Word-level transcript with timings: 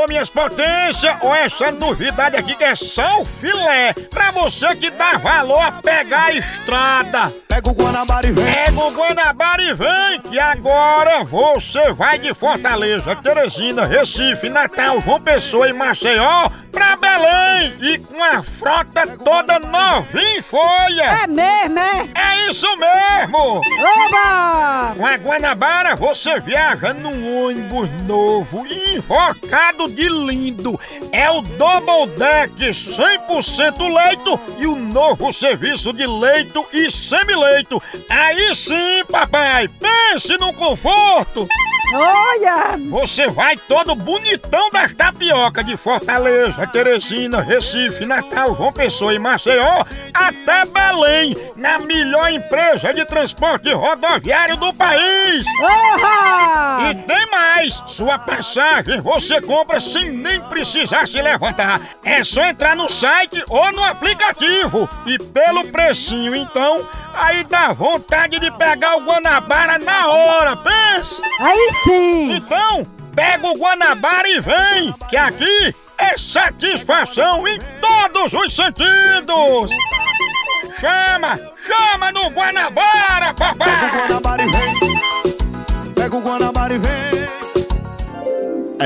Alô, 0.00 0.08
minhas 0.08 0.30
potências, 0.30 1.14
ou 1.20 1.34
essa 1.34 1.70
novidade 1.72 2.34
aqui 2.34 2.56
que 2.56 2.64
é 2.64 2.74
só 2.74 3.20
o 3.20 3.24
filé, 3.24 3.92
pra 4.08 4.30
você 4.30 4.74
que 4.74 4.90
dá 4.90 5.18
valor 5.18 5.60
a 5.60 5.72
pegar 5.72 6.28
a 6.28 6.32
estrada. 6.32 7.49
Pega 7.60 7.70
o 7.72 7.74
Guanabara 7.74 8.26
e 8.26 8.32
vem. 8.32 8.44
Pega 8.44 8.80
o 8.80 8.90
Guanabara 8.90 9.62
e 9.62 9.74
vem, 9.74 10.20
que 10.30 10.38
agora 10.38 11.24
você 11.24 11.92
vai 11.92 12.18
de 12.18 12.32
Fortaleza, 12.32 13.14
Teresina, 13.16 13.84
Recife, 13.84 14.48
Natal, 14.48 14.98
João 15.02 15.20
Pessoa 15.20 15.68
e 15.68 15.72
Maceió 15.74 16.48
pra 16.72 16.96
Belém 16.96 17.74
e 17.80 17.98
com 17.98 18.22
a 18.22 18.42
frota 18.42 19.06
toda 19.06 19.58
novinha 19.58 20.38
em 20.38 20.42
folha. 20.42 21.02
É 21.02 21.26
mesmo, 21.26 21.78
é? 21.78 22.08
É 22.14 22.50
isso 22.50 22.66
mesmo! 22.76 23.60
Oba! 23.60 24.94
Com 24.96 25.06
a 25.06 25.16
Guanabara 25.16 25.96
você 25.96 26.40
viaja 26.40 26.94
num 26.94 27.44
ônibus 27.44 27.90
novo 28.06 28.64
invocado 28.66 29.88
de 29.90 30.08
lindo. 30.08 30.80
É 31.12 31.28
o 31.30 31.42
Double 31.42 32.06
Deck 32.16 32.54
100% 32.58 33.92
leito 33.92 34.40
e 34.58 34.66
o 34.66 34.76
novo 34.76 35.32
serviço 35.32 35.92
de 35.92 36.06
leito 36.06 36.64
e 36.72 36.90
semileito. 36.90 37.49
Aí 38.08 38.54
sim, 38.54 39.04
papai, 39.10 39.68
pense 39.68 40.36
no 40.38 40.52
conforto. 40.52 41.48
Olha! 41.92 42.76
Você 42.88 43.26
vai 43.28 43.56
todo 43.56 43.96
bonitão 43.96 44.70
das 44.70 44.92
tapioca 44.92 45.64
de 45.64 45.76
Fortaleza, 45.76 46.66
Teresina, 46.68 47.40
Recife, 47.40 48.06
Natal, 48.06 48.54
João 48.54 48.72
Pessoa 48.72 49.12
e 49.12 49.18
Maceió 49.18 49.84
até 50.14 50.64
Belém, 50.66 51.36
na 51.56 51.78
melhor 51.78 52.30
empresa 52.30 52.94
de 52.94 53.04
transporte 53.04 53.72
rodoviário 53.72 54.56
do 54.56 54.72
país. 54.72 55.46
Oha! 55.60 56.90
E 56.90 56.94
Sua 57.86 58.18
passagem 58.18 59.00
você 59.00 59.40
compra 59.40 59.78
sem 59.78 60.10
nem 60.10 60.40
precisar 60.42 61.06
se 61.06 61.20
levantar. 61.20 61.80
É 62.04 62.22
só 62.24 62.44
entrar 62.44 62.74
no 62.76 62.88
site 62.88 63.42
ou 63.48 63.72
no 63.72 63.84
aplicativo. 63.84 64.88
E 65.06 65.18
pelo 65.18 65.64
precinho, 65.64 66.34
então, 66.34 66.88
aí 67.14 67.44
dá 67.44 67.72
vontade 67.72 68.38
de 68.38 68.50
pegar 68.52 68.96
o 68.96 69.04
Guanabara 69.04 69.78
na 69.78 70.08
hora, 70.08 70.56
pensa! 70.56 71.22
Aí 71.40 71.70
sim! 71.84 72.32
Então, 72.32 72.86
pega 73.14 73.46
o 73.46 73.58
Guanabara 73.58 74.28
e 74.28 74.40
vem, 74.40 74.92
que 75.08 75.16
aqui 75.16 75.74
é 75.98 76.16
satisfação 76.16 77.46
em 77.46 77.58
todos 77.80 78.32
os 78.32 78.54
sentidos! 78.54 79.70
Chama, 80.78 81.38
chama 81.66 82.12
no 82.12 82.30
Guanabara, 82.30 83.34
Pega 83.34 83.49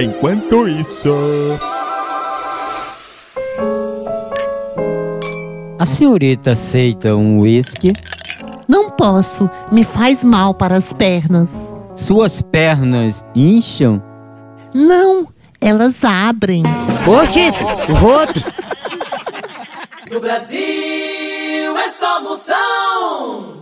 Enquanto 0.00 0.66
isso. 0.66 1.10
A 5.78 5.84
senhorita 5.84 6.52
aceita 6.52 7.14
um 7.14 7.40
whisky? 7.40 7.92
Não 8.66 8.90
posso, 8.90 9.50
me 9.70 9.84
faz 9.84 10.24
mal 10.24 10.54
para 10.54 10.76
as 10.76 10.92
pernas. 10.92 11.54
Suas 11.94 12.40
pernas 12.40 13.22
incham? 13.34 14.02
Não, 14.72 15.28
elas 15.60 16.02
abrem. 16.04 16.62
Ô, 17.06 17.26
Tito, 17.26 17.62
o 17.92 18.06
outro. 18.06 18.42
No 20.10 20.20
Brasil 20.20 21.76
é 21.76 21.88
só 21.90 22.22
moção. 22.22 23.61